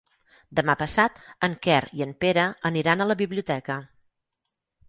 Demà 0.59 0.75
passat 0.79 1.19
en 1.47 1.53
Quer 1.67 1.77
i 1.99 2.03
en 2.07 2.15
Pere 2.25 2.47
aniran 2.73 3.05
a 3.05 3.09
la 3.13 3.19
biblioteca. 3.23 3.77